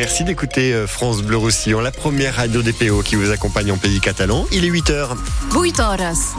[0.00, 3.76] Merci d'écouter euh, France Bleu Roussillon, la première radio des PO qui vous accompagne en
[3.76, 4.46] pays catalan.
[4.50, 5.10] Il est 8h.
[5.54, 6.34] 8 horas.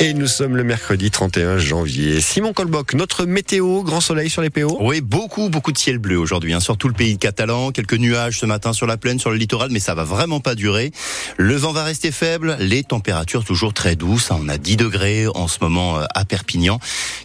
[0.00, 2.20] Et nous sommes le mercredi 31 janvier.
[2.20, 6.16] Simon Colboc, notre météo, grand soleil sur les PO Oui, beaucoup, beaucoup de ciel bleu
[6.16, 7.72] aujourd'hui, hein, sur tout le pays catalan.
[7.72, 10.54] Quelques nuages ce matin sur la plaine, sur le littoral, mais ça va vraiment pas
[10.54, 10.92] durer.
[11.36, 14.30] Le vent va rester faible, les températures toujours très douces.
[14.30, 14.38] Hein.
[14.40, 16.78] On a 10 degrés en ce moment euh, à Perpignan.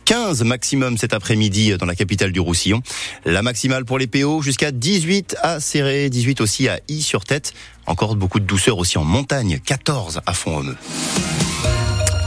[0.05, 2.81] 15 maximum cet après-midi euh, dans la capitale du Roussillon.
[3.23, 7.53] La maximale pour les PO jusqu'à 18 à Serré, 18 aussi à I sur tête.
[7.85, 10.75] Encore beaucoup de douceur aussi en montagne, 14 à Font-Romeu.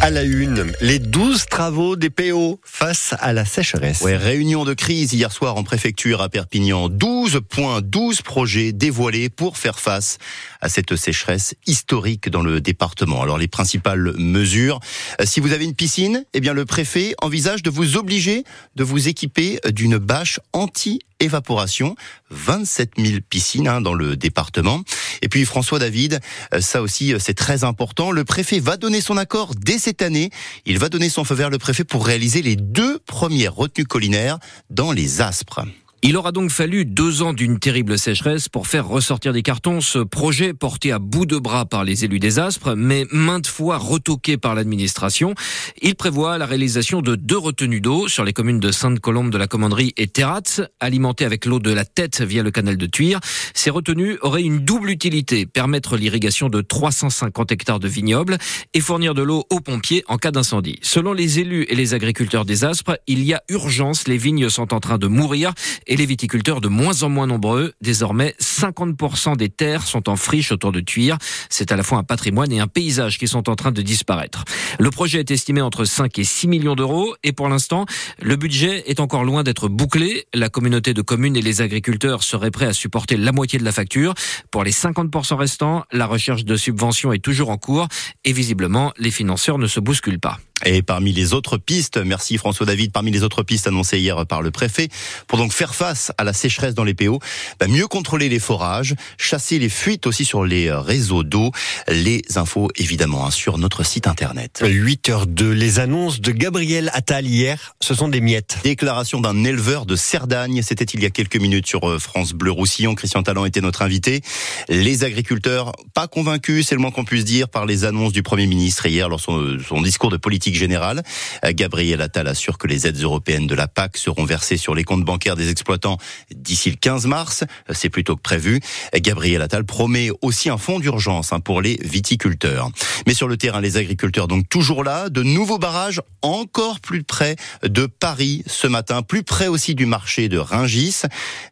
[0.07, 4.03] À la une, les 12 travaux des PO face à la sécheresse.
[4.03, 6.89] Ouais, réunion de crise hier soir en préfecture à Perpignan.
[6.89, 10.19] 12 points, 12 projets dévoilés pour faire face
[10.61, 13.21] à cette sécheresse historique dans le département.
[13.21, 14.79] Alors les principales mesures,
[15.21, 18.45] euh, si vous avez une piscine, eh bien le préfet envisage de vous obliger
[18.77, 21.95] de vous équiper d'une bâche anti évaporation,
[22.31, 24.83] 27 000 piscines hein, dans le département.
[25.23, 26.21] Et puis François David,
[26.55, 30.03] euh, ça aussi euh, c'est très important, le préfet va donner son accord dès cette
[30.03, 30.31] année.
[30.65, 34.39] Il va donner son feu vert le préfet pour réaliser les deux premières retenues collinaires
[34.71, 35.65] dans les Aspres.
[36.09, 39.99] Il aura donc fallu deux ans d'une terrible sécheresse pour faire ressortir des cartons ce
[39.99, 44.37] projet porté à bout de bras par les élus des Aspres, mais maintes fois retoqué
[44.37, 45.35] par l'administration.
[45.83, 49.49] Il prévoit la réalisation de deux retenues d'eau sur les communes de Sainte-Colombe de la
[49.49, 53.19] Commanderie et Terrats, alimentées avec l'eau de la tête via le canal de Tuire.
[53.53, 58.39] Ces retenues auraient une double utilité, permettre l'irrigation de 350 hectares de vignobles
[58.75, 60.79] et fournir de l'eau aux pompiers en cas d'incendie.
[60.83, 64.73] Selon les élus et les agriculteurs des Aspres, il y a urgence, les vignes sont
[64.73, 65.53] en train de mourir
[65.97, 67.73] les viticulteurs de moins en moins nombreux.
[67.81, 71.17] Désormais, 50% des terres sont en friche autour de Tuire.
[71.49, 74.45] C'est à la fois un patrimoine et un paysage qui sont en train de disparaître.
[74.79, 77.87] Le projet est estimé entre 5 et 6 millions d'euros et pour l'instant,
[78.21, 80.27] le budget est encore loin d'être bouclé.
[80.35, 83.73] La communauté de communes et les agriculteurs seraient prêts à supporter la moitié de la
[83.73, 84.15] facture.
[84.51, 87.89] Pour les 50% restants, la recherche de subventions est toujours en cours
[88.25, 90.39] et visiblement, les financeurs ne se bousculent pas.
[90.65, 94.41] Et parmi les autres pistes, merci François David, parmi les autres pistes annoncées hier par
[94.41, 94.89] le préfet,
[95.27, 97.21] pour donc faire face à la sécheresse dans les PO,
[97.61, 101.53] bah mieux contrôler les forages, chasser les fuites aussi sur les réseaux d'eau.
[101.89, 104.63] Les infos évidemment hein, sur notre site internet.
[104.65, 108.57] 8h02, les annonces de Gabriel Attal hier, ce sont des miettes.
[108.65, 112.51] Déclaration d'un éleveur de Cerdagne, c'était il y a quelques minutes sur euh, France Bleu
[112.51, 112.95] Roussillon.
[112.95, 114.23] Christian Talent était notre invité.
[114.71, 118.47] Les agriculteurs, pas convaincus, c'est le moins qu'on puisse dire, par les annonces du Premier
[118.47, 121.03] ministre hier lors son, son discours de politique générale.
[121.45, 124.85] Euh, Gabriel Attal assure que les aides européennes de la PAC seront versées sur les
[124.85, 125.99] comptes bancaires des exploitants
[126.35, 127.45] d'ici le 15 mars.
[127.69, 128.61] Euh, c'est plutôt que prévu.
[128.95, 132.71] Gabriel Attal promet aussi un fonds d'urgence hein, pour les viticulteurs.
[133.07, 137.37] Mais sur le terrain, les agriculteurs donc toujours là, de nouveaux barrages encore plus près
[137.63, 141.03] de Paris ce matin, plus près aussi du marché de Ringis.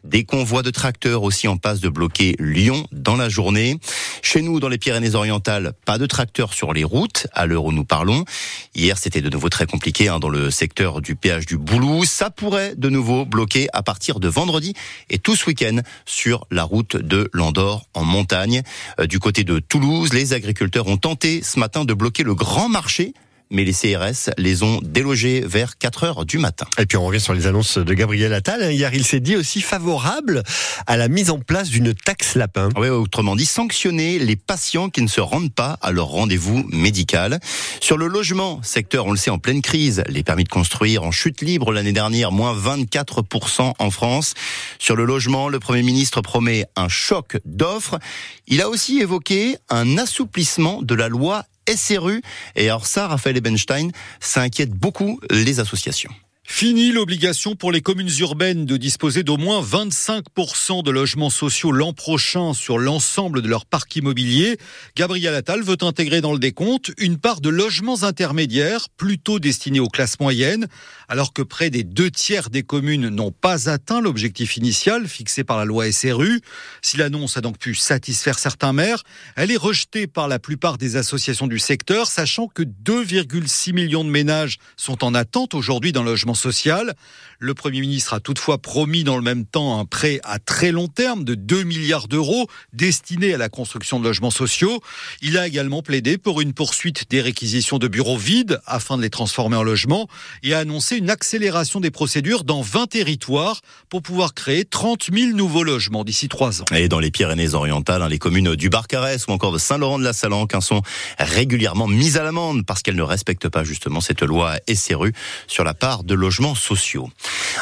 [0.05, 3.79] Des convois de tracteurs aussi en passe de bloquer Lyon dans la journée.
[4.23, 7.85] Chez nous, dans les Pyrénées-Orientales, pas de tracteurs sur les routes à l'heure où nous
[7.85, 8.25] parlons.
[8.95, 12.05] C'était de nouveau très compliqué hein, dans le secteur du péage du Boulou.
[12.05, 14.75] Ça pourrait de nouveau bloquer à partir de vendredi
[15.09, 18.63] et tout ce week-end sur la route de Landor en montagne.
[19.01, 22.69] Euh, du côté de Toulouse, les agriculteurs ont tenté ce matin de bloquer le grand
[22.69, 23.15] marché
[23.55, 26.67] mais les CRS les ont délogés vers 4 heures du matin.
[26.79, 28.73] Et puis on revient sur les annonces de Gabriel Attal.
[28.73, 30.43] Hier, il s'est dit aussi favorable
[30.87, 32.69] à la mise en place d'une taxe lapin.
[32.77, 37.39] Oui, autrement dit, sanctionner les patients qui ne se rendent pas à leur rendez-vous médical.
[37.81, 41.13] Sur le logement, secteur, on le sait, en pleine crise, les permis de construire en
[41.13, 44.35] chute libre l'année dernière, moins 24% en France.
[44.79, 47.99] Sur le logement, le Premier ministre promet un choc d'offres.
[48.49, 52.23] Il a aussi évoqué un assouplissement de la loi SRU.
[52.57, 56.11] Et alors ça, Raphaël Ebenstein, ça inquiète beaucoup les associations.
[56.47, 61.95] Fini l'obligation pour les communes urbaines de disposer d'au moins 25% de logements sociaux l'an
[61.95, 64.59] prochain sur l'ensemble de leur parc immobilier.
[64.95, 69.89] Gabriel Attal veut intégrer dans le décompte une part de logements intermédiaires plutôt destinés aux
[69.89, 70.69] classes moyennes,
[71.09, 75.57] alors que près des deux tiers des communes n'ont pas atteint l'objectif initial fixé par
[75.57, 76.43] la loi SRU.
[76.83, 79.03] Si l'annonce a donc pu satisfaire certains maires,
[79.35, 84.11] elle est rejetée par la plupart des associations du secteur, sachant que 2,6 millions de
[84.11, 86.95] ménages sont en attente aujourd'hui d'un logement social.
[87.39, 90.89] Le Premier ministre a toutefois promis dans le même temps un prêt à très long
[90.89, 94.81] terme de 2 milliards d'euros destiné à la construction de logements sociaux.
[95.21, 99.11] Il a également plaidé pour une poursuite des réquisitions de bureaux vides afin de les
[99.11, 100.09] transformer en logements
[100.43, 105.33] et a annoncé une accélération des procédures dans 20 territoires pour pouvoir créer 30 000
[105.37, 106.67] nouveaux logements d'ici trois ans.
[106.73, 110.83] Et dans les Pyrénées-Orientales, hein, les communes du Barcarès ou encore de Saint-Laurent-de-la-Salanque hein, sont
[111.19, 115.13] régulièrement mises à l'amende parce qu'elles ne respectent pas justement cette loi SRU
[115.47, 117.11] sur la part de logements sociaux.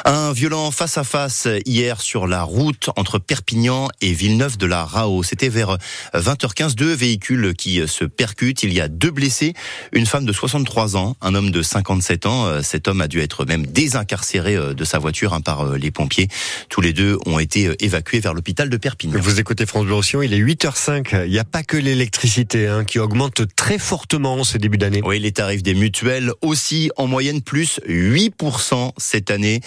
[0.05, 5.25] Un violent face-à-face hier sur la route entre Perpignan et Villeneuve de la Rao.
[5.25, 5.79] C'était vers
[6.15, 8.63] 20h15, deux véhicules qui se percutent.
[8.63, 9.55] Il y a deux blessés,
[9.93, 12.63] une femme de 63 ans, un homme de 57 ans.
[12.63, 16.29] Cet homme a dû être même désincarcéré de sa voiture hein, par les pompiers.
[16.69, 19.19] Tous les deux ont été évacués vers l'hôpital de Perpignan.
[19.21, 21.25] Vous écoutez France Bleu il est 8h05.
[21.25, 25.01] Il n'y a pas que l'électricité hein, qui augmente très fortement ce début d'année.
[25.05, 28.52] Oui, les tarifs des mutuelles aussi en moyenne plus 8%
[28.99, 29.61] cette année.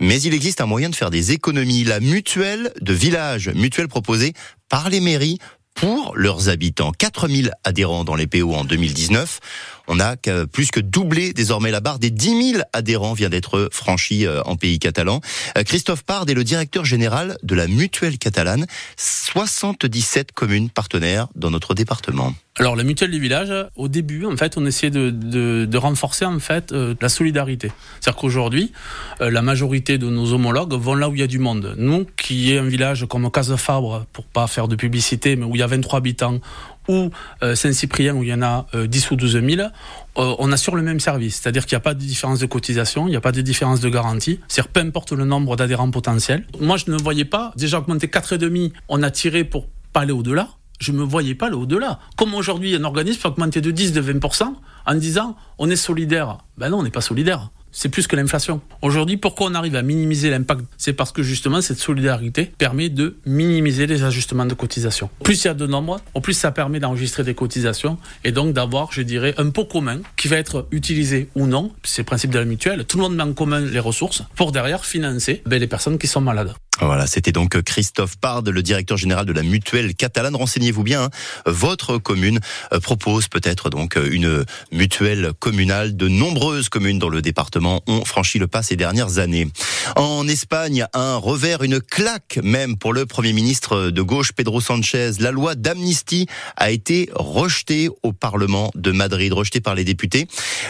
[0.00, 1.84] Mais il existe un moyen de faire des économies.
[1.84, 4.32] La mutuelle de village, mutuelle proposée
[4.68, 5.38] par les mairies
[5.74, 6.92] pour leurs habitants.
[6.92, 9.40] 4000 adhérents dans les PO en 2019.
[9.88, 14.26] On a plus que doublé désormais la barre des 10 000 adhérents vient d'être franchie
[14.26, 15.20] euh, en pays catalan.
[15.58, 18.66] Euh, Christophe Pard est le directeur général de la mutuelle catalane.
[18.96, 22.32] 77 communes partenaires dans notre département.
[22.58, 26.26] Alors la mutuelle du village, au début, en fait, on essayait de, de, de renforcer
[26.26, 27.72] en fait euh, la solidarité.
[27.98, 28.72] C'est-à-dire qu'aujourd'hui,
[29.20, 31.74] la majorité de nos homologues vont là où il y a du monde.
[31.78, 35.60] Nous, qui est un village comme Casse-Fabre, pour pas faire de publicité, mais où il
[35.60, 36.40] y a 23 habitants,
[36.88, 37.10] ou
[37.42, 39.68] euh, Saint-Cyprien où il y en a 10 ou 12 000,
[40.16, 41.36] on assure le même service.
[41.36, 43.80] C'est-à-dire qu'il n'y a pas de différence de cotisation, il n'y a pas de différence
[43.80, 44.40] de garantie.
[44.48, 46.44] C'est-à-dire peu importe le nombre d'adhérents potentiels.
[46.60, 50.48] Moi, je ne voyais pas, déjà augmenter 4,5, on a tiré pour pas aller au-delà.
[50.82, 52.00] Je ne me voyais pas aller au-delà.
[52.16, 54.52] Comme aujourd'hui, un organisme peut augmenter de 10, de 20%
[54.84, 56.38] en disant on est solidaire.
[56.58, 58.60] Ben non, on n'est pas solidaire c'est plus que l'inflation.
[58.82, 60.62] Aujourd'hui, pourquoi on arrive à minimiser l'impact?
[60.76, 65.08] C'est parce que justement, cette solidarité permet de minimiser les ajustements de cotisation.
[65.24, 68.52] Plus il y a de nombres, au plus ça permet d'enregistrer des cotisations et donc
[68.52, 71.72] d'avoir, je dirais, un pot commun qui va être utilisé ou non.
[71.82, 72.84] C'est le principe de la mutuelle.
[72.84, 76.06] Tout le monde met en commun les ressources pour derrière financer ben, les personnes qui
[76.06, 76.52] sont malades.
[76.80, 80.34] Voilà, c'était donc Christophe Pard, le directeur général de la mutuelle catalane.
[80.34, 81.10] Renseignez-vous bien, hein.
[81.44, 82.40] votre commune
[82.72, 85.96] euh, propose peut-être donc euh, une mutuelle communale.
[85.96, 89.48] De nombreuses communes dans le département ont franchi le pas ces dernières années.
[89.96, 95.10] En Espagne, un revers, une claque même pour le Premier ministre de gauche Pedro Sanchez.
[95.20, 96.26] La loi d'amnistie
[96.56, 100.26] a été rejetée au Parlement de Madrid, rejetée par les députés.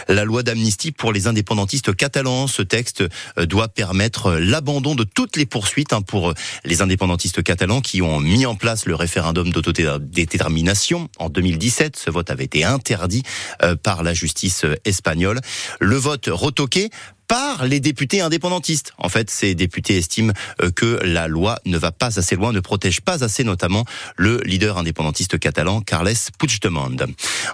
[0.09, 2.47] La loi d'amnistie pour les indépendantistes catalans.
[2.47, 3.05] Ce texte
[3.37, 6.33] euh, doit permettre l'abandon de toutes les poursuites Hein, pour euh,
[6.65, 11.95] les indépendantistes catalans qui ont mis en place le référendum d'autodétermination en 2017.
[11.95, 13.23] Ce vote avait été interdit
[13.61, 15.39] euh, par la justice euh, espagnole.
[15.79, 16.89] Le vote retoqué
[17.33, 18.93] par les députés indépendantistes.
[18.99, 22.59] En fait, ces députés estiment euh, que la loi ne va pas assez loin, ne
[22.59, 23.85] protège pas assez notamment
[24.17, 26.95] le leader indépendantiste catalan Carles Puigdemont.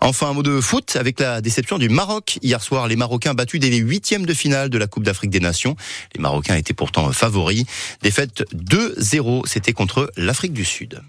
[0.01, 2.39] Enfin, un mot de foot avec la déception du Maroc.
[2.41, 5.39] Hier soir, les Marocains battus dès les huitièmes de finale de la Coupe d'Afrique des
[5.39, 5.77] Nations.
[6.13, 7.63] Les Marocains étaient pourtant favoris.
[8.01, 11.01] Défaite 2-0, c'était contre l'Afrique du Sud.